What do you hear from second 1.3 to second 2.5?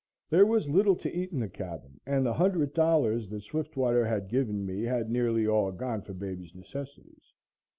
in the cabin and the